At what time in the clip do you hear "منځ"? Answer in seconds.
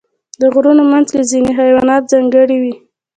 0.91-1.07